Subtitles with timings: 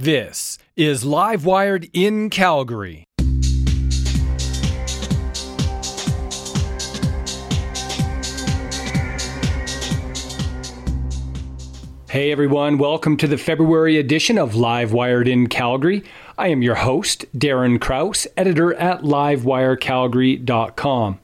[0.00, 3.02] This is Live Wired in Calgary.
[12.08, 16.04] Hey everyone, welcome to the February edition of Live Wired in Calgary.
[16.38, 21.20] I am your host, Darren Krause, editor at livewirecalgary.com.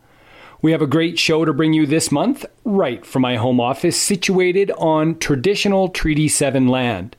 [0.62, 4.02] We have a great show to bring you this month, right from my home office,
[4.02, 7.14] situated on traditional Treaty 7 land.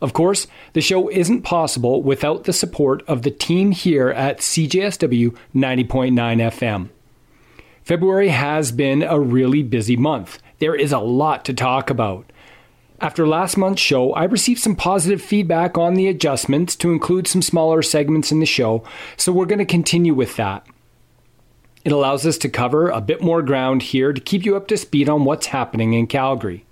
[0.00, 5.36] Of course, the show isn't possible without the support of the team here at CJSW
[5.54, 6.88] 90.9 FM.
[7.82, 10.38] February has been a really busy month.
[10.58, 12.30] There is a lot to talk about.
[13.00, 17.42] After last month's show, I received some positive feedback on the adjustments to include some
[17.42, 18.84] smaller segments in the show,
[19.16, 20.66] so we're going to continue with that.
[21.84, 24.76] It allows us to cover a bit more ground here to keep you up to
[24.76, 26.66] speed on what's happening in Calgary.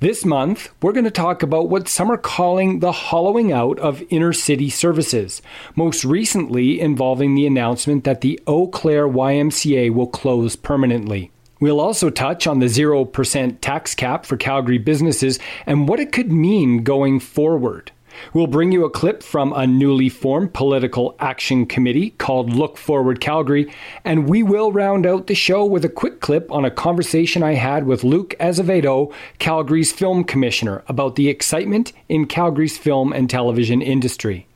[0.00, 4.04] This month, we're going to talk about what some are calling the hollowing out of
[4.10, 5.42] inner city services,
[5.74, 11.32] most recently involving the announcement that the Eau Claire YMCA will close permanently.
[11.58, 16.30] We'll also touch on the 0% tax cap for Calgary businesses and what it could
[16.30, 17.90] mean going forward.
[18.32, 23.20] We'll bring you a clip from a newly formed political action committee called Look Forward
[23.20, 23.72] Calgary,
[24.04, 27.54] and we will round out the show with a quick clip on a conversation I
[27.54, 33.82] had with Luke Azevedo, Calgary's film commissioner, about the excitement in Calgary's film and television
[33.82, 34.46] industry.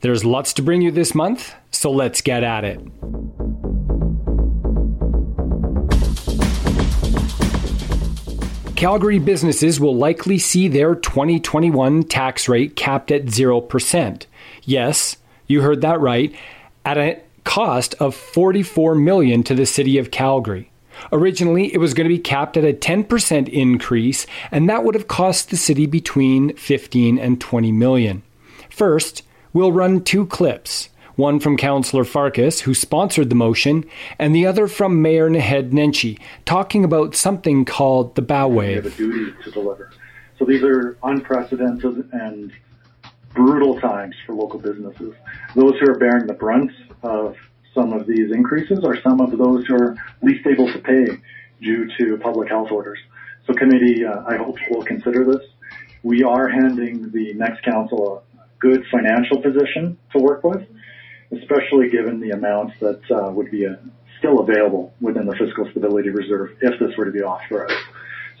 [0.00, 2.80] There's lots to bring you this month, so let's get at it.
[8.82, 14.26] Calgary businesses will likely see their 2021 tax rate capped at 0%.
[14.64, 16.34] Yes, you heard that right,
[16.84, 20.72] at a cost of 44 million to the city of Calgary.
[21.12, 25.06] Originally, it was going to be capped at a 10% increase, and that would have
[25.06, 28.24] cost the city between 15 and 20 million.
[28.68, 30.88] First, we'll run two clips
[31.22, 33.84] one from Councillor Farkas, who sponsored the motion,
[34.18, 38.68] and the other from Mayor Naheed Nenshi, talking about something called the bow wave.
[38.68, 39.92] We have a duty to deliver.
[40.36, 42.52] So these are unprecedented and
[43.34, 45.14] brutal times for local businesses.
[45.54, 46.72] Those who are bearing the brunt
[47.04, 47.36] of
[47.72, 51.06] some of these increases are some of those who are least able to pay
[51.60, 52.98] due to public health orders.
[53.46, 55.44] So committee, uh, I hope will consider this.
[56.02, 60.66] We are handing the next council a good financial position to work with
[61.38, 63.74] especially given the amounts that uh, would be uh,
[64.18, 67.74] still available within the fiscal stability reserve if this were to be authorized.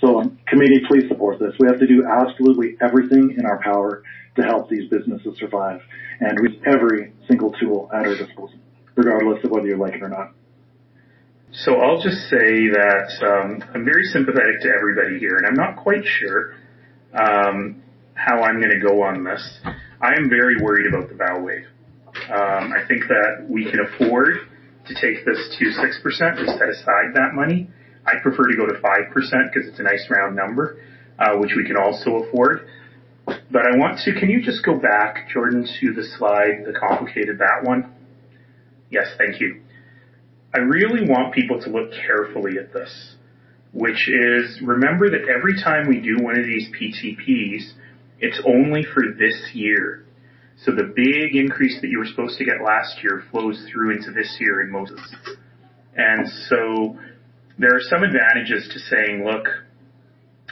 [0.00, 1.54] So, um, committee, please support this.
[1.58, 4.02] We have to do absolutely everything in our power
[4.36, 5.80] to help these businesses survive,
[6.20, 8.58] and with every single tool at our disposal,
[8.96, 10.32] regardless of whether you like it or not.
[11.52, 15.82] So I'll just say that um, I'm very sympathetic to everybody here, and I'm not
[15.82, 16.54] quite sure
[17.12, 17.82] um,
[18.14, 19.60] how I'm going to go on this.
[20.00, 21.66] I am very worried about the bow wave.
[22.30, 24.48] Um, I think that we can afford
[24.86, 27.70] to take this to 6% and set aside that money.
[28.06, 30.78] I prefer to go to 5% because it's a nice round number,
[31.18, 32.66] uh, which we can also afford.
[33.26, 37.38] But I want to, can you just go back, Jordan, to the slide that complicated
[37.38, 37.94] that one?
[38.90, 39.62] Yes, thank you.
[40.54, 43.14] I really want people to look carefully at this,
[43.72, 47.72] which is remember that every time we do one of these PTPs,
[48.20, 50.01] it's only for this year.
[50.64, 54.12] So the big increase that you were supposed to get last year flows through into
[54.12, 55.00] this year in Moses.
[55.96, 56.96] And so
[57.58, 59.46] there are some advantages to saying, look,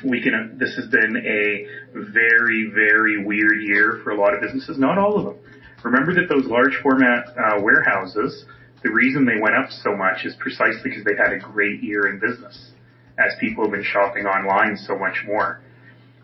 [0.05, 4.79] we can, this has been a very, very weird year for a lot of businesses,
[4.79, 5.37] not all of them.
[5.85, 8.45] Remember that those large format uh, warehouses,
[8.83, 12.09] the reason they went up so much is precisely because they had a great year
[12.09, 12.73] in business
[13.19, 15.61] as people have been shopping online so much more.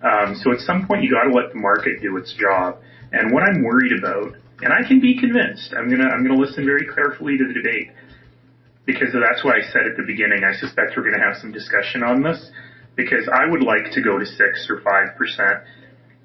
[0.03, 2.79] Um, so at some point you got to let the market do its job.
[3.13, 6.65] And what I'm worried about, and I can be convinced, I'm gonna I'm gonna listen
[6.65, 7.91] very carefully to the debate
[8.85, 12.03] because that's why I said at the beginning I suspect we're gonna have some discussion
[12.03, 12.51] on this
[12.95, 15.65] because I would like to go to six or five percent.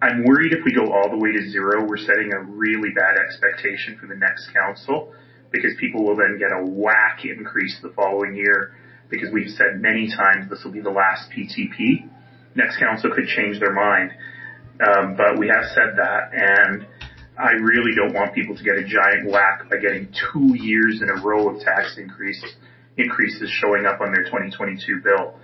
[0.01, 3.17] I'm worried if we go all the way to zero, we're setting a really bad
[3.21, 5.13] expectation for the next council
[5.51, 8.73] because people will then get a whack increase the following year
[9.09, 12.09] because we've said many times this will be the last PTP.
[12.55, 14.11] Next council could change their mind.
[14.81, 16.87] Um, but we have said that, and
[17.37, 21.09] I really don't want people to get a giant whack by getting two years in
[21.09, 22.43] a row of tax increase,
[22.97, 25.35] increases showing up on their 2022 bill.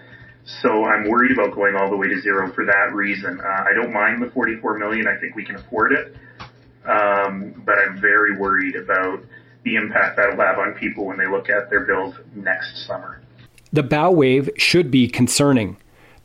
[0.61, 3.39] So I'm worried about going all the way to zero for that reason.
[3.39, 5.05] Uh, I don't mind the 44 million.
[5.07, 6.15] I think we can afford it.
[6.85, 9.23] Um, but I'm very worried about
[9.65, 13.21] the impact that'll have on people when they look at their bills next summer.
[13.73, 15.75] The bow wave should be concerning.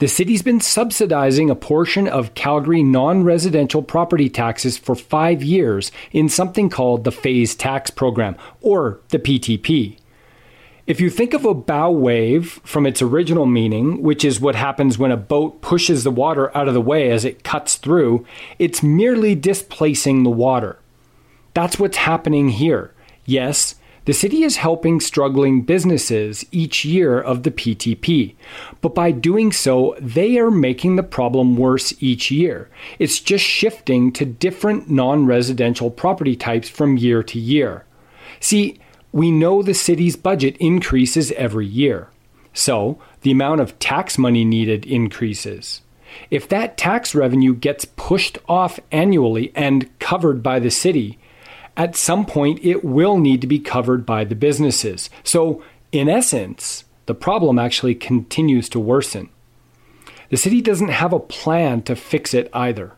[0.02, 5.92] The city's been subsidizing a portion of Calgary non residential property taxes for five years
[6.10, 9.98] in something called the Phase Tax Program, or the PTP.
[10.88, 14.98] If you think of a bow wave from its original meaning, which is what happens
[14.98, 18.26] when a boat pushes the water out of the way as it cuts through,
[18.58, 20.80] it's merely displacing the water.
[21.54, 22.92] That's what's happening here.
[23.24, 28.34] Yes, the city is helping struggling businesses each year of the PTP,
[28.80, 32.68] but by doing so, they are making the problem worse each year.
[32.98, 37.84] It's just shifting to different non residential property types from year to year.
[38.40, 38.80] See,
[39.12, 42.08] we know the city's budget increases every year,
[42.52, 45.82] so the amount of tax money needed increases.
[46.30, 51.18] If that tax revenue gets pushed off annually and covered by the city,
[51.76, 55.10] at some point it will need to be covered by the businesses.
[55.24, 59.28] So, in essence, the problem actually continues to worsen.
[60.30, 62.92] The city doesn't have a plan to fix it either.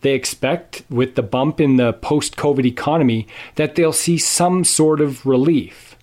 [0.00, 5.00] They expect, with the bump in the post COVID economy, that they'll see some sort
[5.00, 5.96] of relief.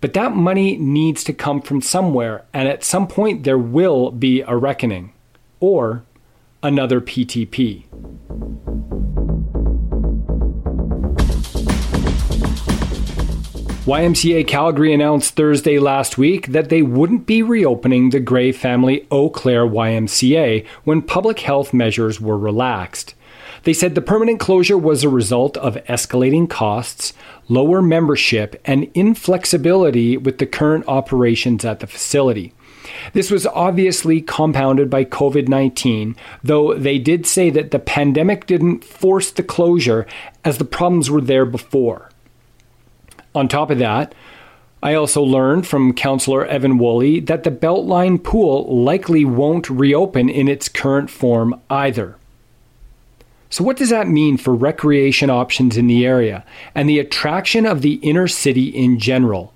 [0.00, 4.40] But that money needs to come from somewhere, and at some point there will be
[4.40, 5.12] a reckoning
[5.60, 6.04] or
[6.62, 7.84] another PTP.
[13.86, 19.30] YMCA Calgary announced Thursday last week that they wouldn't be reopening the Gray Family Eau
[19.30, 23.14] Claire YMCA when public health measures were relaxed.
[23.62, 27.12] They said the permanent closure was a result of escalating costs,
[27.46, 32.54] lower membership, and inflexibility with the current operations at the facility.
[33.12, 38.82] This was obviously compounded by COVID 19, though they did say that the pandemic didn't
[38.82, 40.08] force the closure
[40.44, 42.10] as the problems were there before.
[43.36, 44.14] On top of that,
[44.82, 50.48] I also learned from Councillor Evan Woolley that the Beltline pool likely won't reopen in
[50.48, 52.16] its current form either.
[53.50, 57.82] So, what does that mean for recreation options in the area and the attraction of
[57.82, 59.52] the inner city in general?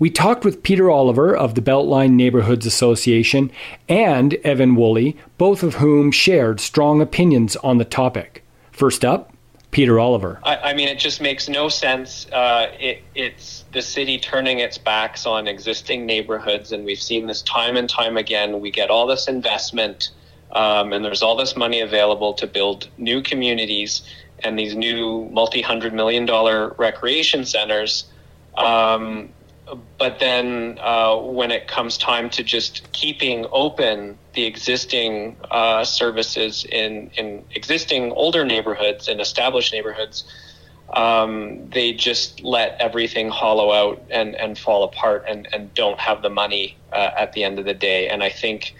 [0.00, 3.52] We talked with Peter Oliver of the Beltline Neighborhoods Association
[3.88, 8.42] and Evan Woolley, both of whom shared strong opinions on the topic.
[8.72, 9.32] First up,
[9.70, 10.40] Peter Oliver.
[10.42, 12.26] I, I mean, it just makes no sense.
[12.32, 17.42] Uh, it, it's the city turning its backs on existing neighborhoods, and we've seen this
[17.42, 18.60] time and time again.
[18.60, 20.10] We get all this investment,
[20.52, 24.02] um, and there's all this money available to build new communities
[24.42, 28.06] and these new multi hundred million dollar recreation centers.
[28.56, 29.28] Um,
[29.98, 36.64] but then uh, when it comes time to just keeping open the existing uh, services
[36.64, 40.24] in, in existing older neighborhoods and established neighborhoods,
[40.92, 46.22] um, they just let everything hollow out and, and fall apart and, and don't have
[46.22, 48.08] the money uh, at the end of the day.
[48.08, 48.74] And I think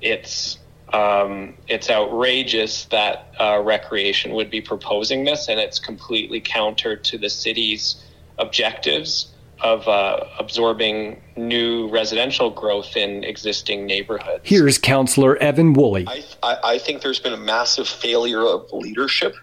[0.00, 0.58] it's
[0.92, 7.18] um, it's outrageous that uh, recreation would be proposing this, and it's completely counter to
[7.18, 7.96] the city's
[8.38, 14.42] objectives of uh, absorbing new residential growth in existing neighborhoods.
[14.44, 16.04] Here's Councillor Evan Woolley.
[16.06, 19.36] I, I, I, think there's been a massive failure of leadership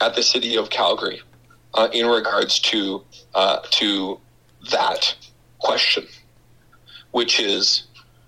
[0.00, 1.20] at the city of Calgary
[1.74, 3.02] uh, in regards to
[3.34, 4.20] uh, to
[4.70, 5.14] that
[5.58, 6.06] question,
[7.10, 7.84] which is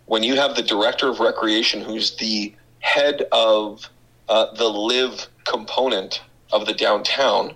[0.06, 3.88] when you have the director of recreation, who's the head of
[4.28, 7.54] uh, the live component of the downtown,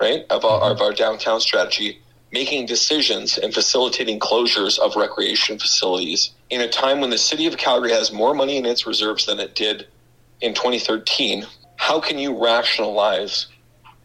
[0.00, 2.00] right of our, of our downtown strategy
[2.34, 7.56] making decisions and facilitating closures of recreation facilities in a time when the city of
[7.56, 9.86] Calgary has more money in its reserves than it did
[10.40, 11.46] in 2013.
[11.76, 13.46] How can you rationalize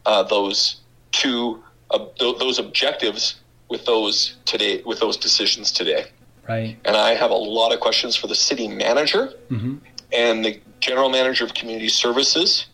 [0.06, 0.80] uh, those
[1.12, 6.06] two uh, th- those objectives with those today with those decisions today?
[6.48, 6.78] Right.
[6.86, 9.78] And I have a lot of questions for the city manager mm-hmm.
[10.14, 12.68] and the general manager of community services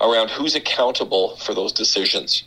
[0.00, 2.44] around who's accountable for those decisions.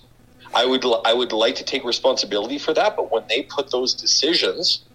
[0.56, 3.94] I would I would like to take responsibility for that, but when they put those
[3.94, 4.86] decisions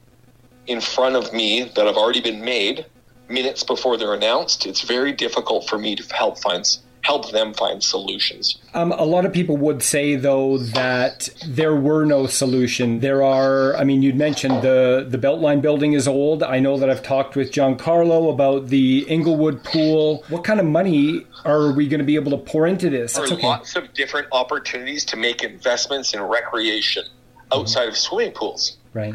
[0.67, 2.87] in front of me that have already been made
[3.29, 6.67] minutes before they're announced, it's very difficult for me to help find
[7.03, 8.59] help them find solutions.
[8.75, 13.01] Um, a lot of people would say, though, that there were no solution.
[13.01, 16.43] There are, I mean, you'd mentioned the, the Beltline building is old.
[16.43, 20.25] I know that I've talked with Gian-Carlo about the Inglewood pool.
[20.29, 23.15] What kind of money are we going to be able to pour into this?
[23.15, 23.47] There are okay.
[23.47, 27.05] lots of different opportunities to make investments in recreation
[27.53, 27.91] outside mm-hmm.
[27.91, 28.77] of swimming pools.
[28.93, 29.15] Right.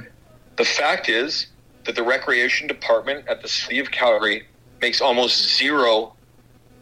[0.56, 1.48] The fact is
[1.86, 4.48] that the recreation department at the city of Calgary
[4.82, 6.14] makes almost zero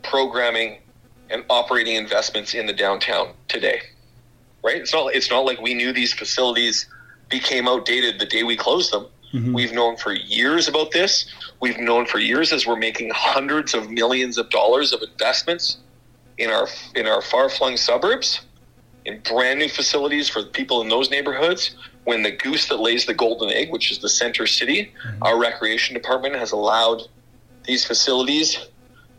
[0.01, 0.79] programming
[1.34, 3.82] and operating investments in the downtown today.
[4.63, 4.78] Right?
[4.78, 6.88] It's not it's not like we knew these facilities
[7.30, 9.08] became outdated the day we closed them.
[9.34, 9.54] Mm-hmm.
[9.54, 11.25] We've known for years about this.
[11.60, 15.80] We've known for years as we're making hundreds of millions of dollars of investments
[16.38, 18.42] in our in our far flung suburbs,
[19.06, 21.75] in brand new facilities for people in those neighborhoods.
[22.06, 25.24] When the goose that lays the golden egg, which is the center city, mm-hmm.
[25.24, 27.04] our recreation department has allowed
[27.66, 28.58] these facilities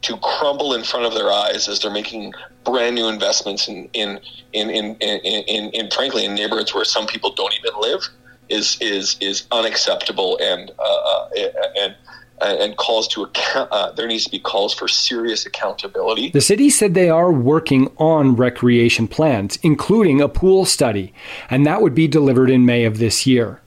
[0.05, 2.33] to crumble in front of their eyes as they're making
[2.65, 4.21] brand new investments in in
[4.53, 8.09] in in, in, in, in frankly in neighborhoods where some people don't even live
[8.49, 11.29] is is is unacceptable and uh, uh
[11.79, 11.97] and
[12.41, 13.71] and calls to account.
[13.73, 16.31] Uh, there needs to be calls for serious accountability.
[16.31, 21.15] The city said they are working on recreation plans, including a pool study,
[21.49, 23.61] and that would be delivered in May of this year.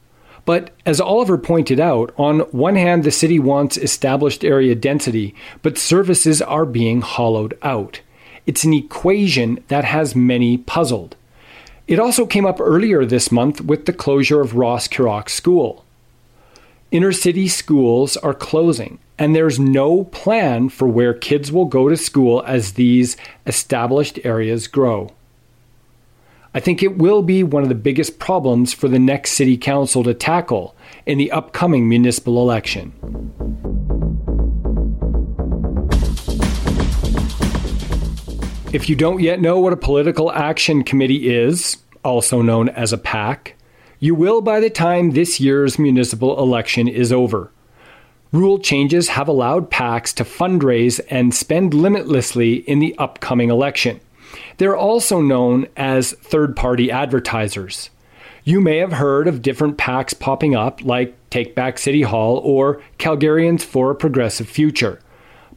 [0.47, 5.77] But as Oliver pointed out, on one hand, the city wants established area density, but
[5.77, 7.99] services are being hollowed out.
[8.45, 11.17] It's an equation that has many puzzled.
[11.85, 15.83] It also came up earlier this month with the closure of Rosscarrock School.
[16.91, 21.97] Inner city schools are closing, and there's no plan for where kids will go to
[21.97, 25.11] school as these established areas grow.
[26.53, 30.03] I think it will be one of the biggest problems for the next city council
[30.03, 30.75] to tackle
[31.05, 32.93] in the upcoming municipal election.
[38.73, 42.97] If you don't yet know what a political action committee is, also known as a
[42.97, 43.55] PAC,
[43.99, 47.51] you will by the time this year's municipal election is over.
[48.31, 53.99] Rule changes have allowed PACs to fundraise and spend limitlessly in the upcoming election.
[54.57, 57.89] They're also known as third party advertisers.
[58.43, 62.81] You may have heard of different PACs popping up, like Take Back City Hall or
[62.97, 65.01] Calgarians for a Progressive Future.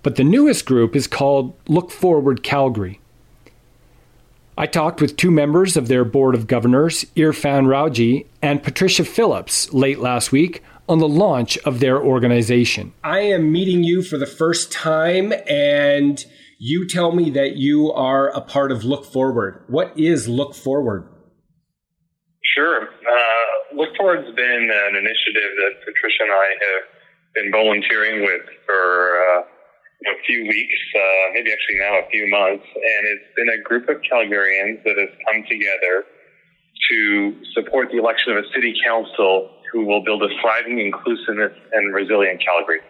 [0.03, 3.01] But the newest group is called Look Forward Calgary.
[4.59, 9.73] I talked with two members of their board of governors, Irfan Rawji and Patricia Phillips,
[9.73, 12.93] late last week on the launch of their organization.
[13.05, 16.23] I am meeting you for the first time, and
[16.61, 19.65] you tell me that you are a part of Look Forward.
[19.69, 21.09] What is Look Forward?
[22.55, 22.83] Sure.
[22.85, 26.85] Uh, Look Forward's been an initiative that Patricia and I have
[27.35, 28.77] been volunteering with for.
[28.77, 29.43] Uh,
[30.07, 33.87] a few weeks, uh, maybe actually now a few months, and it's been a group
[33.89, 36.09] of Calgarians that has come together
[36.89, 41.37] to support the election of a city council who will build a thriving, inclusive,
[41.73, 42.81] and resilient Calgary.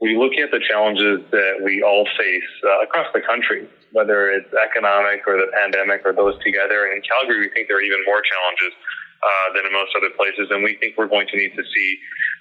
[0.00, 4.52] We look at the challenges that we all face uh, across the country, whether it's
[4.52, 6.84] economic or the pandemic or those together.
[6.84, 8.76] And in Calgary, we think there are even more challenges
[9.24, 11.90] uh, than in most other places, and we think we're going to need to see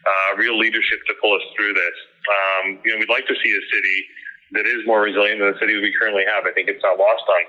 [0.04, 1.98] uh, real leadership to pull us through this.
[2.28, 3.98] Um, you know, we'd like to see a city
[4.60, 6.44] that is more resilient than the cities we currently have.
[6.46, 7.42] I think it's not lost on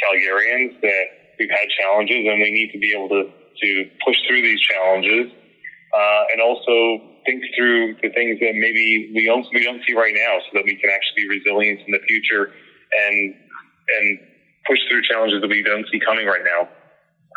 [0.00, 1.04] Calgarians that
[1.38, 5.28] we've had challenges, and we need to be able to to push through these challenges,
[5.92, 10.14] uh, and also think through the things that maybe we don't we don't see right
[10.14, 13.34] now, so that we can actually be resilient in the future and
[13.98, 14.06] and
[14.66, 16.66] push through challenges that we don't see coming right now.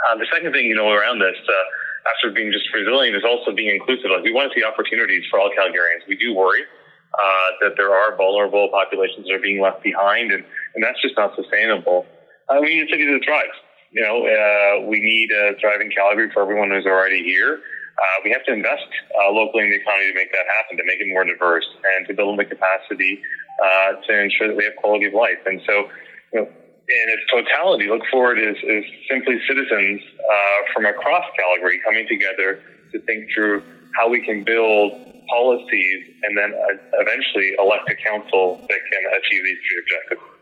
[0.09, 3.53] Uh, the second thing, you know, around this, uh, after being just resilient, is also
[3.53, 4.09] being inclusive.
[4.09, 6.03] Like we want to see opportunities for all Calgarians.
[6.09, 10.43] We do worry uh, that there are vulnerable populations that are being left behind, and,
[10.75, 12.05] and that's just not sustainable.
[12.49, 13.57] Uh, we need a city that thrives.
[13.93, 17.61] You know, uh, we need a thriving Calgary for everyone who's already here.
[17.93, 20.83] Uh, we have to invest uh, locally in the economy to make that happen, to
[20.83, 23.21] make it more diverse, and to build the capacity
[23.63, 25.37] uh, to ensure that we have quality of life.
[25.45, 25.85] And so,
[26.33, 31.79] you know, in its totality, Look Forward is, is simply citizens uh, from across Calgary
[31.85, 32.59] coming together
[32.91, 33.63] to think through
[33.95, 34.91] how we can build
[35.29, 40.32] policies and then uh, eventually elect a council that can achieve these three objectives.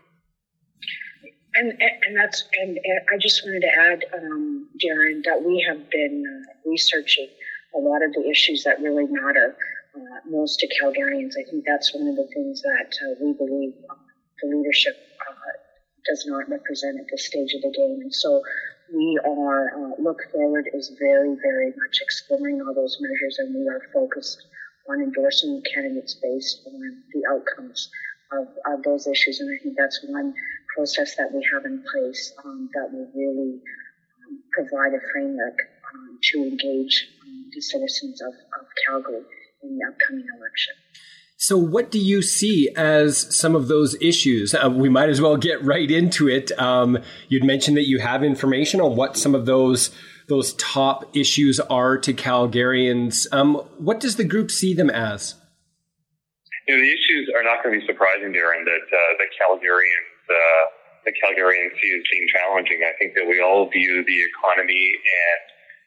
[1.54, 2.78] And, and that's and,
[3.12, 7.28] I just wanted to add, um, Darren, that we have been uh, researching
[7.74, 9.54] a lot of the issues that really matter
[9.94, 11.34] uh, most to Calgarians.
[11.38, 13.94] I think that's one of the things that uh, we believe uh,
[14.42, 14.96] the leadership
[16.06, 18.00] does not represent at this stage of the game.
[18.02, 18.42] And so
[18.92, 23.68] we are, uh, Look Forward is very, very much exploring all those measures and we
[23.68, 24.42] are focused
[24.88, 27.88] on endorsing candidates based on the outcomes
[28.32, 29.40] of, of those issues.
[29.40, 30.34] And I think that's one
[30.74, 35.58] process that we have in place um, that will really um, provide a framework
[35.94, 39.22] um, to engage um, the citizens of, of Calgary
[39.62, 40.74] in the upcoming election.
[41.42, 44.54] So, what do you see as some of those issues?
[44.54, 46.52] Uh, we might as well get right into it.
[46.56, 46.98] Um,
[47.28, 49.90] you'd mentioned that you have information on what some of those
[50.28, 53.26] those top issues are to Calgarians.
[53.32, 55.34] Um, what does the group see them as?
[56.68, 58.64] You know, the issues are not going to be surprising, Darren.
[58.64, 60.64] That uh, the Calgarians, uh,
[61.04, 62.78] the Calgarians see as being challenging.
[62.86, 65.42] I think that we all view the economy and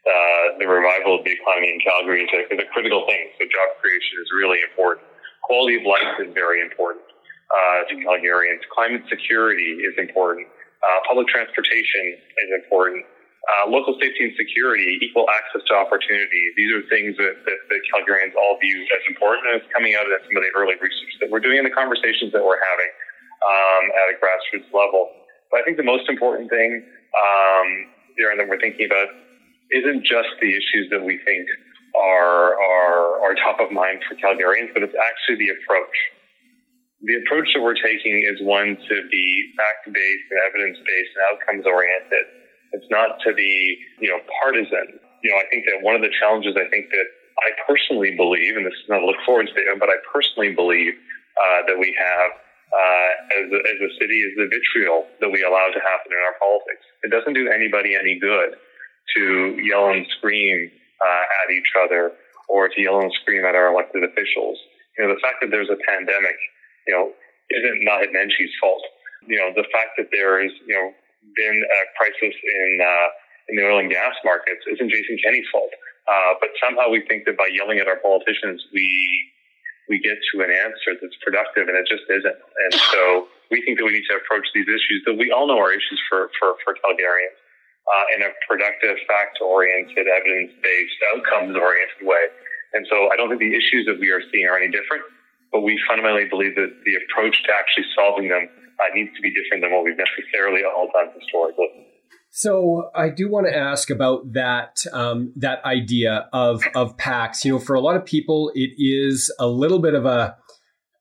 [0.06, 3.26] uh, the revival of the economy in Calgary is a, is a critical thing.
[3.42, 5.08] So job creation is really important.
[5.42, 7.02] Quality of life is very important
[7.50, 8.62] uh, to Calgarians.
[8.70, 10.46] Climate security is important.
[10.84, 13.02] Uh, public transportation is important.
[13.46, 16.50] Uh, local safety and security, equal access to opportunity.
[16.58, 20.06] These are things that, that, that Calgarians all view as important, and it's coming out
[20.10, 22.90] of some of the early research that we're doing and the conversations that we're having
[23.46, 25.14] um, at a grassroots level.
[25.52, 26.84] But I think the most important thing,
[27.14, 27.68] um,
[28.18, 29.08] Darren, that we're thinking about
[29.72, 31.46] isn't just the issues that we think
[31.96, 35.98] are, are, are top of mind for Calgarians, but it's actually the approach.
[37.06, 39.26] The approach that we're taking is one to be
[39.58, 42.26] fact-based and evidence-based and outcomes-oriented
[42.76, 45.00] it's not to be, you know, partisan.
[45.24, 47.08] You know, I think that one of the challenges I think that
[47.40, 50.92] I personally believe, and this is not a look forward statement, but I personally believe
[51.40, 52.30] uh, that we have
[52.76, 56.20] uh, as, a, as a city is the vitriol that we allow to happen in
[56.20, 56.84] our politics.
[57.04, 58.60] It doesn't do anybody any good
[59.16, 59.24] to
[59.64, 62.12] yell and scream uh, at each other
[62.50, 64.60] or to yell and scream at our elected officials.
[64.98, 66.36] You know, the fact that there's a pandemic,
[66.88, 67.12] you know,
[67.52, 68.84] isn't Naheed Nenshi's fault.
[69.28, 70.92] You know, the fact that there is, you know,
[71.36, 73.08] been a crisis in uh,
[73.50, 75.70] in the oil and gas markets isn't Jason Kenney's fault.
[76.06, 78.86] Uh, but somehow we think that by yelling at our politicians, we
[79.90, 82.40] we get to an answer that's productive, and it just isn't.
[82.42, 85.60] And so we think that we need to approach these issues that we all know
[85.62, 87.38] are issues for for, for Calgarians
[87.86, 92.26] uh, in a productive, fact-oriented, evidence-based, outcomes-oriented way.
[92.74, 95.06] And so I don't think the issues that we are seeing are any different,
[95.52, 99.32] but we fundamentally believe that the approach to actually solving them uh, needs to be
[99.32, 101.95] different than what we've necessarily all done historically.
[102.38, 107.46] So I do want to ask about that um, that idea of of PACs.
[107.46, 110.36] You know, for a lot of people, it is a little bit of a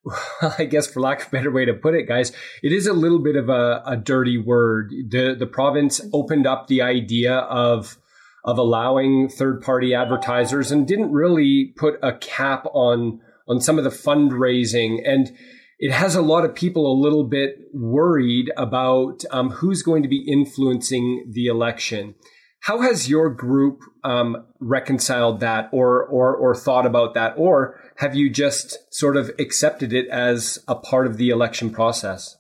[0.59, 2.31] I guess, for lack of a better way to put it, guys,
[2.62, 4.93] it is a little bit of a, a dirty word.
[5.09, 7.99] The the province opened up the idea of
[8.45, 13.83] of allowing third party advertisers and didn't really put a cap on on some of
[13.83, 15.37] the fundraising and
[15.85, 20.09] it has a lot of people a little bit worried about um, who's going to
[20.09, 22.14] be influencing the election.
[22.62, 28.15] How has your group um, reconciled that, or or or thought about that, or have
[28.15, 32.35] you just sort of accepted it as a part of the election process?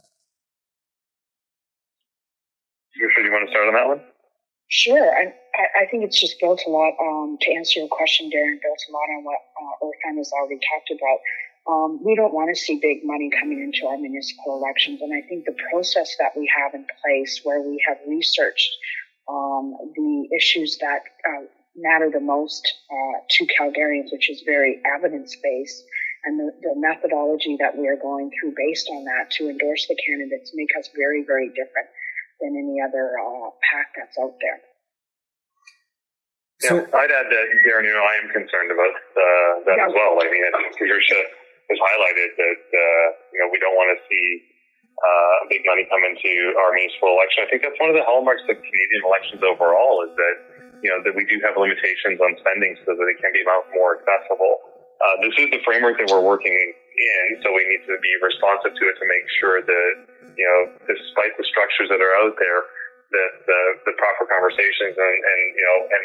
[2.96, 4.00] You sure you want to start on that one?
[4.70, 5.12] Sure.
[5.12, 5.34] I,
[5.82, 8.92] I think it's just built a lot, um, to answer your question, Darren, built a
[8.92, 11.18] lot on what uh, Irfan has already talked about.
[11.64, 15.00] Um, we don't want to see big money coming into our municipal elections.
[15.00, 18.70] And I think the process that we have in place where we have researched
[19.28, 25.36] um, the issues that uh, matter the most uh, to Calgarians, which is very evidence
[25.42, 25.82] based,
[26.24, 29.96] and the, the, methodology that we are going through based on that to endorse the
[30.08, 31.88] candidates make us very, very different
[32.40, 34.60] than any other uh, PAC that's out there.
[36.60, 39.88] So, yeah, I'd add that, Darren, you know, I am concerned about uh, that yeah.
[39.88, 40.16] as well.
[40.16, 40.44] I mean,
[40.78, 41.20] Patricia
[41.70, 44.26] has highlighted that uh, you know we don't want to see
[44.94, 47.44] uh, big money come into our municipal election.
[47.44, 50.36] I think that's one of the hallmarks of Canadian elections overall is that
[50.84, 53.42] you know that we do have limitations on spending so that it can be
[53.74, 54.60] more accessible.
[55.02, 58.72] Uh, this is the framework that we're working in, so we need to be responsive
[58.72, 59.92] to it to make sure that
[60.38, 62.60] you know, despite the structures that are out there,
[63.10, 66.04] that the, the proper conversations and, and you know and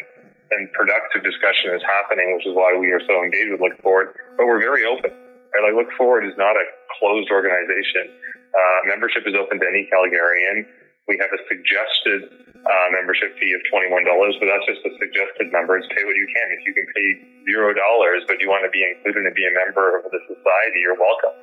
[0.50, 4.18] and productive discussion is happening, which is why we are so engaged with Look Forward.
[4.34, 5.14] But we're very open
[5.54, 5.70] Right?
[5.70, 6.66] Like Look Forward is not a
[7.00, 8.10] closed organization.
[8.50, 10.66] Uh, membership is open to any Calgarian.
[11.10, 12.30] We have a suggested
[12.62, 14.06] uh, membership fee of $21,
[14.38, 15.78] but that's just a suggested member.
[15.78, 16.46] It's pay what you can.
[16.54, 17.08] If you can pay
[17.50, 20.80] zero dollars, but you want to be included and be a member of the society,
[20.86, 21.34] you're welcome.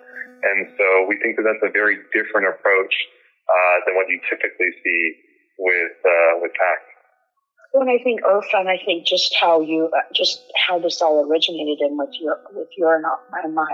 [0.46, 2.94] And so we think that that's a very different approach
[3.48, 5.02] uh, than what you typically see
[5.58, 6.95] with uh, with PAC.
[7.76, 11.98] When I think Irfan, I think just how you, just how this all originated and
[11.98, 13.68] with your, with your and my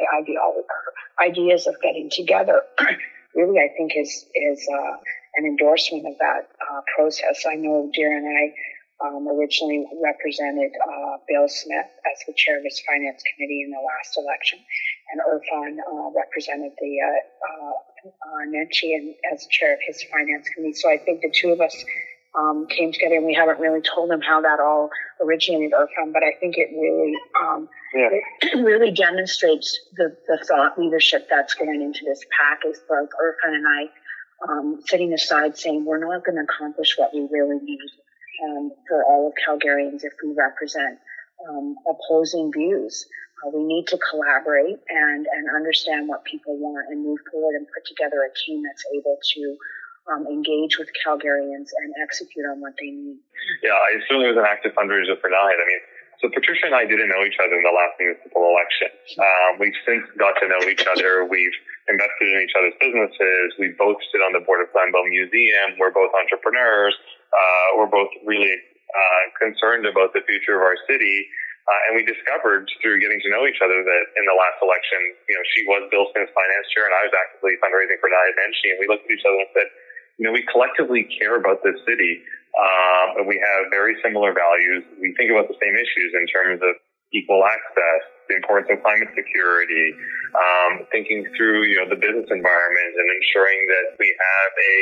[1.22, 2.62] ideas of getting together,
[3.36, 4.96] really, I think is, is, uh,
[5.36, 7.46] an endorsement of that, uh, process.
[7.48, 8.54] I know Darren and I,
[9.06, 13.82] um, originally represented uh, Bill Smith as the chair of his finance committee in the
[13.82, 14.58] last election,
[15.10, 17.70] and Irfan uh, represented the uh,
[18.10, 20.74] uh, Nenshi as chair of his finance committee.
[20.74, 21.74] So I think the two of us
[22.38, 24.90] um, came together, and we haven't really told them how that all
[25.22, 26.12] originated or from.
[26.12, 28.08] But I think it really, um, yeah.
[28.40, 32.60] it really demonstrates the, the thought leadership that's going into this PAC.
[32.66, 33.90] Is both Irfan and I
[34.48, 37.78] um, sitting aside saying we're not going to accomplish what we really need
[38.44, 40.98] um, for all of Calgarians if we represent
[41.48, 43.06] um, opposing views.
[43.44, 47.66] Uh, we need to collaborate and and understand what people want and move forward and
[47.74, 49.56] put together a team that's able to
[50.10, 53.18] um, engage with Calgarians and execute on what they need.
[53.62, 55.58] Yeah, I certainly was an active fundraiser for Nine.
[55.58, 55.82] I mean,
[56.22, 58.90] so Patricia and I didn't know each other in the last municipal election.
[59.18, 61.26] Um, we've since got to know each other.
[61.26, 61.54] We've
[61.90, 63.58] invested in each other's businesses.
[63.58, 65.74] We both sit on the board of Glenbow Museum.
[65.82, 66.94] We're both entrepreneurs.
[67.34, 71.26] Uh, we're both really uh, concerned about the future of our city.
[71.62, 74.98] Uh, and we discovered through getting to know each other that in the last election,
[75.30, 78.34] you know, she was Bill Smith's finance chair and I was actively fundraising for Naheed
[78.38, 78.74] Nenshi.
[78.74, 79.68] And we looked at each other and said,
[80.18, 82.22] you know, we collectively care about this city.
[82.52, 84.84] Um, and we have very similar values.
[85.00, 86.76] We think about the same issues in terms of
[87.12, 89.96] equal access, the importance of climate security,
[90.36, 94.74] um, thinking through, you know, the business environment and ensuring that we have a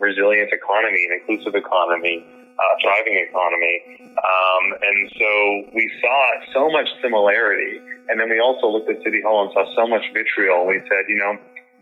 [0.00, 2.24] resilient economy, an inclusive economy,
[2.60, 3.76] uh, thriving economy.
[4.16, 5.30] Um, and so
[5.72, 6.20] we saw
[6.52, 7.80] so much similarity.
[8.08, 10.68] And then we also looked at City Hall and saw so much vitriol.
[10.68, 11.36] We said, you know,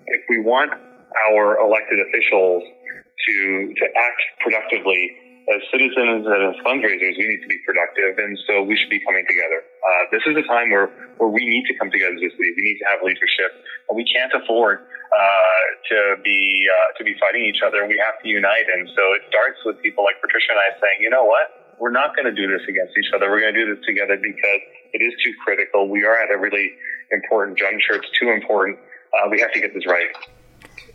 [0.06, 0.70] if we want
[1.26, 2.62] our elected officials
[3.26, 5.10] to, to act productively
[5.48, 8.20] as citizens and as fundraisers, we need to be productive.
[8.20, 9.64] And so we should be coming together.
[9.64, 12.52] Uh, this is a time where, where we need to come together as a city.
[12.52, 13.56] We need to have leadership.
[13.88, 16.36] And we can't afford uh, to be
[16.68, 17.88] uh, to be fighting each other.
[17.88, 21.00] We have to unite, and so it starts with people like Patricia and I saying,
[21.00, 23.30] you know what, we're not going to do this against each other.
[23.30, 24.60] We're going to do this together because
[24.92, 25.88] it is too critical.
[25.88, 26.76] We are at a really
[27.10, 27.96] important juncture.
[27.96, 28.78] It's too important.
[29.16, 30.12] Uh, we have to get this right.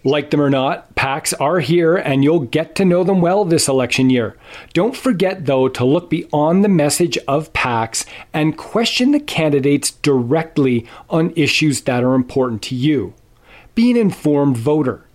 [0.06, 3.70] Like them or not, PACs are here and you'll get to know them well this
[3.70, 4.36] election year.
[4.74, 10.88] Don't forget, though, to look beyond the message of PACs and question the candidates directly
[11.10, 13.14] on issues that are important to you
[13.76, 15.06] be an informed voter.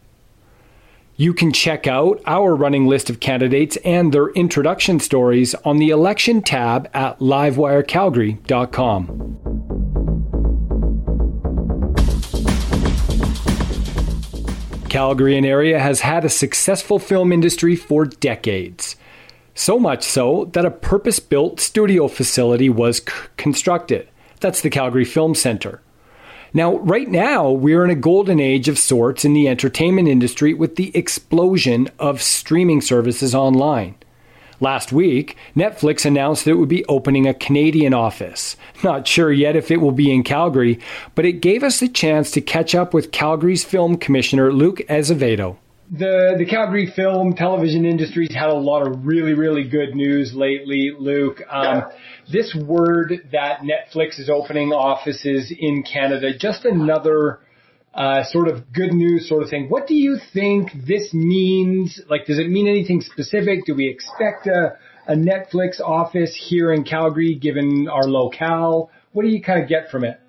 [1.16, 5.90] You can check out our running list of candidates and their introduction stories on the
[5.90, 9.97] election tab at livewirecalgary.com.
[14.88, 18.96] Calgary and area has had a successful film industry for decades.
[19.55, 24.09] So much so that a purpose built studio facility was c- constructed.
[24.40, 25.83] That's the Calgary Film Center.
[26.55, 30.77] Now, right now, we're in a golden age of sorts in the entertainment industry with
[30.77, 33.96] the explosion of streaming services online.
[34.61, 38.57] Last week, Netflix announced that it would be opening a Canadian office.
[38.83, 40.81] Not sure yet if it will be in Calgary,
[41.14, 45.57] but it gave us the chance to catch up with Calgary's film commissioner, Luke Azevedo
[45.90, 50.92] the the Calgary film television industry's had a lot of really really good news lately,
[50.99, 51.40] Luke.
[51.49, 51.85] Um,
[52.31, 57.40] this word that Netflix is opening offices in Canada, just another
[57.94, 59.68] uh, sort of good news sort of thing.
[59.68, 62.01] What do you think this means?
[62.09, 63.64] Like, does it mean anything specific?
[63.64, 68.90] Do we expect a a Netflix office here in Calgary, given our locale?
[69.12, 70.20] What do you kind of get from it?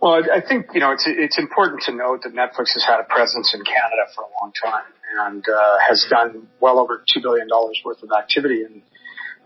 [0.00, 3.04] Well, I think you know it's it's important to note that Netflix has had a
[3.04, 4.92] presence in Canada for a long time
[5.26, 8.82] and uh, has done well over two billion dollars worth of activity in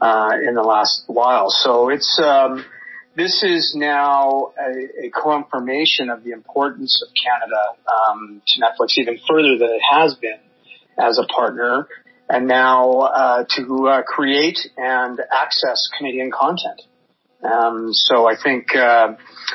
[0.00, 1.46] uh, in the last while.
[1.48, 2.64] So it's um,
[3.16, 9.18] this is now a, a, confirmation of the importance of Canada um, to Netflix even
[9.28, 10.38] further than it has been
[10.98, 11.88] as a partner,
[12.28, 16.80] and now uh, to uh, create and access Canadian content.
[17.42, 19.14] Um, so I think, uh,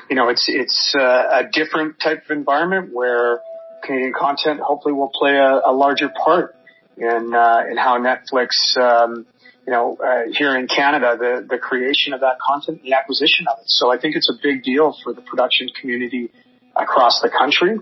[0.10, 3.39] you know, it's, it's uh, a different type of environment where
[3.84, 6.56] Canadian content hopefully will play a, a larger part
[6.98, 9.26] in, uh, in how Netflix, um,
[9.67, 13.47] you know, uh, here in Canada, the, the creation of that content, and the acquisition
[13.51, 13.65] of it.
[13.67, 16.32] So I think it's a big deal for the production community
[16.73, 17.77] across the country.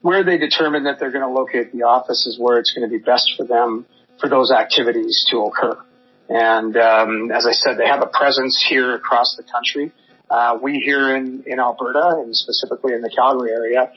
[0.00, 2.90] Where they determine that they're going to locate the office is where it's going to
[2.90, 3.86] be best for them
[4.18, 5.78] for those activities to occur.
[6.28, 9.92] And um, as I said, they have a presence here across the country.
[10.30, 13.90] Uh, we here in, in Alberta and specifically in the Calgary area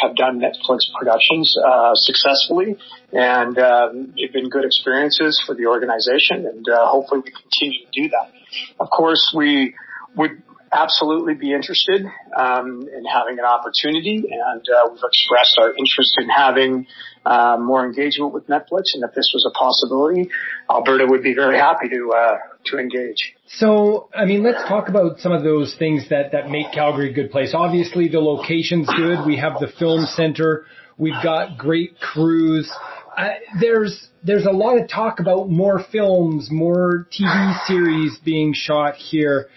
[0.00, 2.76] have done Netflix productions uh, successfully,
[3.12, 8.02] and um, it's been good experiences for the organization, and uh, hopefully we continue to
[8.02, 8.30] do that.
[8.78, 9.74] Of course, we
[10.16, 12.04] would absolutely be interested
[12.36, 16.86] um, in having an opportunity, and uh, we've expressed our interest in having
[17.26, 20.30] uh, more engagement with Netflix, and if this was a possibility,
[20.70, 23.34] Alberta would be very happy to uh, to engage.
[23.46, 27.12] So, I mean, let's talk about some of those things that that make Calgary a
[27.12, 27.52] good place.
[27.54, 29.26] Obviously, the location's good.
[29.26, 30.66] We have the film center.
[30.96, 32.70] We've got great crews.
[33.16, 33.30] Uh,
[33.60, 39.48] there's there's a lot of talk about more films, more TV series being shot here.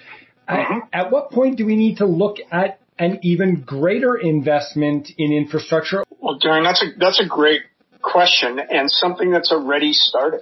[0.49, 0.79] Mm-hmm.
[0.91, 5.31] At, at what point do we need to look at an even greater investment in
[5.31, 6.03] infrastructure?
[6.19, 7.61] Well, Darren, that's a that's a great
[8.01, 10.41] question and something that's already started.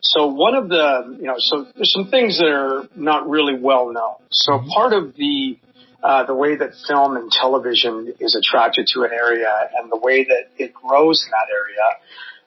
[0.00, 3.92] So one of the, you know, so there's some things that are not really well
[3.92, 4.16] known.
[4.30, 4.68] So mm-hmm.
[4.70, 5.58] part of the
[6.02, 10.24] uh, the way that film and television is attracted to an area and the way
[10.24, 11.86] that it grows in that area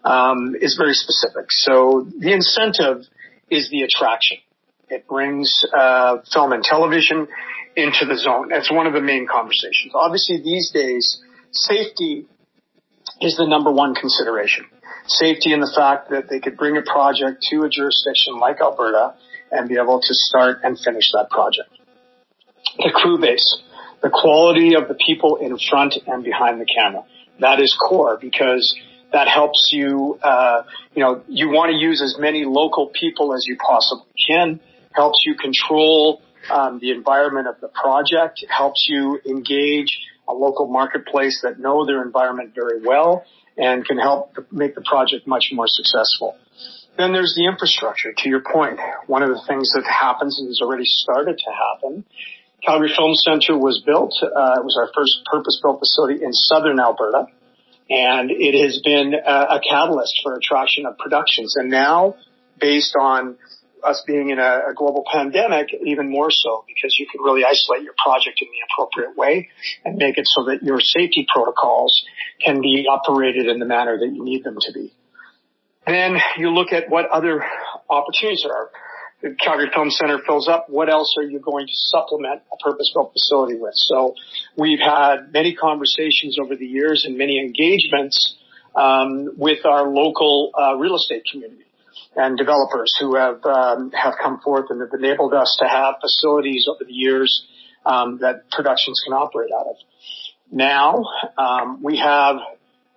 [0.03, 1.45] um, is very specific.
[1.49, 3.05] So the incentive
[3.49, 4.37] is the attraction.
[4.89, 7.27] It brings uh, film and television
[7.75, 8.49] into the zone.
[8.49, 9.93] That's one of the main conversations.
[9.93, 11.19] Obviously, these days,
[11.51, 12.25] safety
[13.21, 14.65] is the number one consideration.
[15.07, 19.15] Safety and the fact that they could bring a project to a jurisdiction like Alberta
[19.51, 21.69] and be able to start and finish that project.
[22.77, 23.61] The crew base,
[24.01, 27.03] the quality of the people in front and behind the camera.
[27.39, 28.75] That is core because
[29.11, 33.45] that helps you, uh, you know, you want to use as many local people as
[33.47, 34.59] you possibly can,
[34.95, 41.41] helps you control um, the environment of the project, helps you engage a local marketplace
[41.43, 43.25] that know their environment very well
[43.57, 46.35] and can help make the project much more successful.
[46.97, 48.13] Then there's the infrastructure.
[48.15, 52.05] To your point, one of the things that happens and has already started to happen.
[52.63, 54.13] Calgary Film Center was built.
[54.23, 57.27] Uh, it was our first purpose-built facility in southern Alberta,
[57.89, 61.55] and it has been a, a catalyst for attraction of productions.
[61.57, 62.15] And now,
[62.59, 63.35] based on
[63.85, 67.83] us being in a, a, global pandemic, even more so because you can really isolate
[67.83, 69.49] your project in the appropriate way
[69.83, 72.03] and make it so that your safety protocols
[72.43, 74.93] can be operated in the manner that you need them to be.
[75.85, 77.43] Then you look at what other
[77.89, 78.69] opportunities there are.
[79.21, 80.67] The Calgary Film Center fills up.
[80.69, 83.73] What else are you going to supplement a purpose-built facility with?
[83.75, 84.13] So
[84.57, 88.35] we've had many conversations over the years and many engagements
[88.75, 91.64] um, with our local uh, real estate community
[92.15, 96.67] and developers who have um, have come forth and have enabled us to have facilities
[96.69, 97.45] over the years
[97.85, 99.75] um, that productions can operate out of.
[100.51, 101.03] Now
[101.37, 102.37] um, we have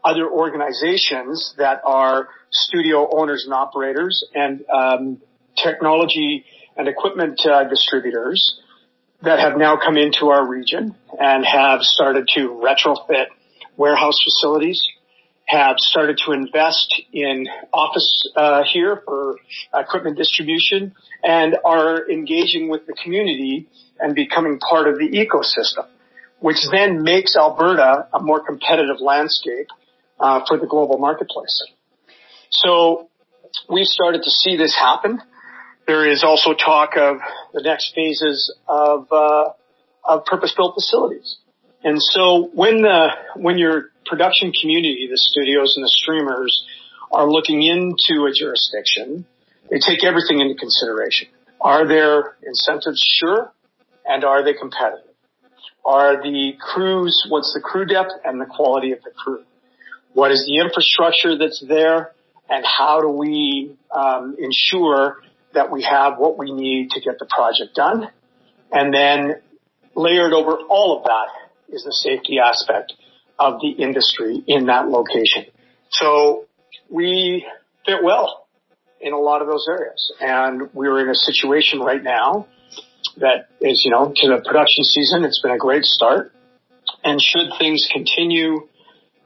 [0.04, 5.18] other organizations that are studio owners and operators and um,
[5.62, 6.44] technology
[6.76, 8.60] and equipment uh, distributors
[9.22, 13.26] that have now come into our region and have started to retrofit
[13.76, 14.80] warehouse facilities
[15.48, 19.36] have started to invest in office uh, here for
[19.74, 23.66] equipment distribution and are engaging with the community
[23.98, 25.86] and becoming part of the ecosystem,
[26.40, 29.68] which then makes Alberta a more competitive landscape
[30.20, 31.64] uh, for the global marketplace.
[32.50, 33.08] So
[33.70, 35.22] we've started to see this happen.
[35.86, 37.16] There is also talk of
[37.54, 39.44] the next phases of, uh,
[40.04, 41.38] of purpose-built facilities.
[41.82, 46.64] And so when the, when your production community, the studios and the streamers
[47.10, 49.26] are looking into a jurisdiction,
[49.70, 51.28] they take everything into consideration.
[51.60, 53.00] Are there incentives?
[53.20, 53.52] Sure.
[54.06, 55.04] And are they competitive?
[55.84, 59.44] Are the crews, what's the crew depth and the quality of the crew?
[60.12, 62.12] What is the infrastructure that's there?
[62.48, 65.22] And how do we um, ensure
[65.54, 68.08] that we have what we need to get the project done?
[68.72, 69.36] And then
[69.94, 72.94] layered over all of that is the safety aspect
[73.38, 75.46] of the industry in that location.
[75.90, 76.46] So
[76.90, 77.46] we
[77.86, 78.46] fit well
[79.00, 80.12] in a lot of those areas.
[80.20, 82.46] And we're in a situation right now
[83.18, 86.32] that is, you know, to the production season, it's been a great start.
[87.04, 88.66] And should things continue,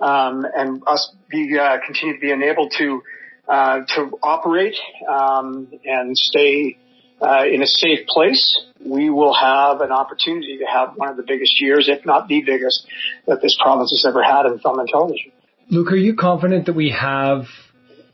[0.00, 3.02] um, and us be, uh, continue being able to,
[3.48, 4.76] uh, to operate,
[5.08, 6.76] um, and stay,
[7.22, 11.22] uh, in a safe place, we will have an opportunity to have one of the
[11.22, 12.86] biggest years, if not the biggest,
[13.26, 15.30] that this province has ever had in film and television.
[15.70, 17.44] Luke, are you confident that we have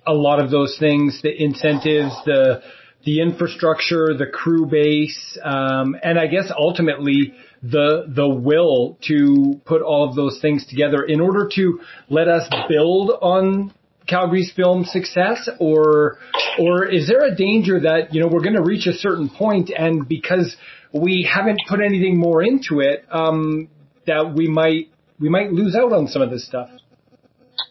[0.07, 2.63] a lot of those things, the incentives, the
[3.05, 9.83] the infrastructure, the crew base, um, and I guess ultimately the the will to put
[9.83, 13.73] all of those things together in order to let us build on
[14.09, 16.19] Calgary's film success, or
[16.59, 19.71] or is there a danger that you know we're going to reach a certain point,
[19.77, 20.57] and because
[20.93, 23.69] we haven't put anything more into it, um,
[24.07, 24.89] that we might
[25.21, 26.71] we might lose out on some of this stuff?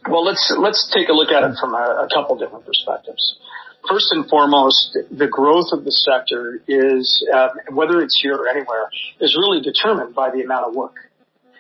[0.10, 3.38] Well, let's let's take a look at it from a, a couple different perspectives.
[3.90, 8.90] First and foremost, the growth of the sector is, uh, whether it's here or anywhere,
[9.22, 10.96] is really determined by the amount of work.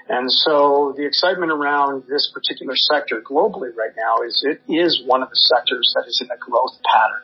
[0.09, 5.21] And so the excitement around this particular sector globally right now is it is one
[5.21, 7.21] of the sectors that is in a growth pattern.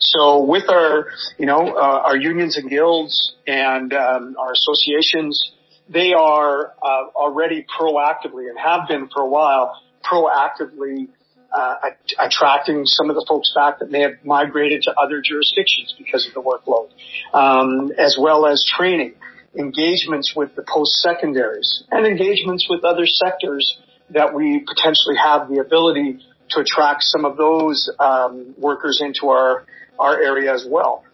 [0.00, 1.06] So with our,
[1.38, 5.52] you know, uh, our unions and guilds and um, our associations,
[5.88, 11.08] they are uh, already proactively and have been for a while proactively
[11.56, 11.74] uh,
[12.18, 16.34] attracting some of the folks back that may have migrated to other jurisdictions because of
[16.34, 16.90] the workload,
[17.32, 19.14] um, as well as training
[19.58, 23.78] engagements with the post-secondaries and engagements with other sectors
[24.10, 26.18] that we potentially have the ability
[26.50, 29.64] to attract some of those um, workers into our
[29.98, 31.04] our area as well.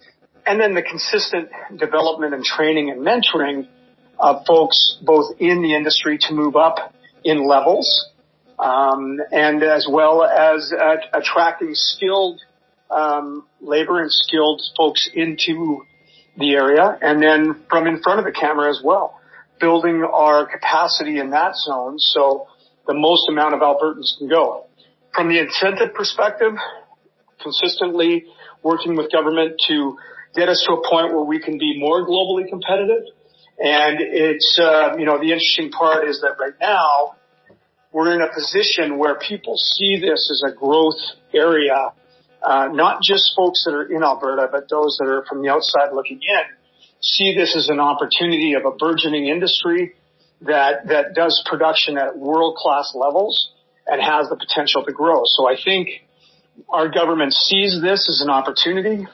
[0.45, 3.69] And then the consistent development and training and mentoring
[4.19, 6.93] of folks both in the industry to move up
[7.25, 8.09] in levels
[8.59, 10.73] um, and as well as
[11.13, 12.41] attracting skilled
[12.91, 15.85] um, labor and skilled folks into
[16.37, 19.21] the area, and then from in front of the camera as well,
[19.61, 22.47] building our capacity in that zone so
[22.87, 24.67] the most amount of Albertans can go.
[25.15, 26.55] From the incentive perspective,
[27.43, 28.25] consistently
[28.63, 29.97] working with government to
[30.35, 33.05] get us to a point where we can be more globally competitive.
[33.59, 37.17] And it's, uh, you know, the interesting part is that right now
[37.93, 40.99] we're in a position where people see this as a growth
[41.35, 41.93] area,
[42.45, 45.93] uh, not just folks that are in Alberta, but those that are from the outside
[45.95, 46.57] looking in
[47.03, 49.95] see this as an opportunity of a burgeoning industry
[50.43, 53.51] that, that does production at world class levels
[53.87, 55.23] and has the potential to grow.
[55.25, 55.89] So I think
[56.69, 59.07] our government sees this as an opportunity.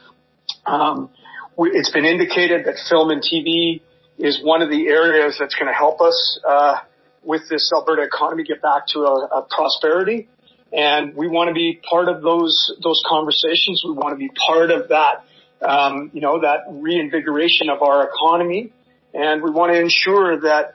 [0.67, 1.11] Um,
[1.59, 3.81] it's been indicated that film and TV
[4.19, 6.79] is one of the areas that's going to help us uh,
[7.23, 10.29] with this Alberta economy get back to a, a prosperity.
[10.73, 13.83] And we want to be part of those those conversations.
[13.85, 15.25] We want to be part of that,
[15.63, 18.73] um, you know, that reinvigoration of our economy.
[19.15, 20.75] And we want to ensure that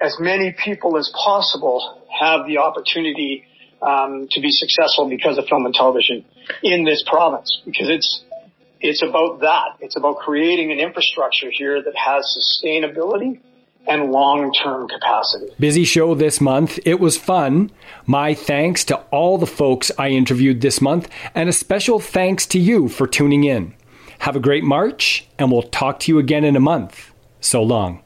[0.00, 3.44] as many people as possible have the opportunity
[3.80, 6.24] um, to be successful because of film and television
[6.62, 7.60] in this province.
[7.64, 8.24] Because it's
[8.80, 9.78] it's about that.
[9.80, 13.40] It's about creating an infrastructure here that has sustainability
[13.86, 15.46] and long-term capacity.
[15.58, 16.78] Busy show this month.
[16.84, 17.70] It was fun.
[18.06, 22.58] My thanks to all the folks I interviewed this month and a special thanks to
[22.58, 23.74] you for tuning in.
[24.20, 27.12] Have a great March and we'll talk to you again in a month.
[27.40, 28.02] So long.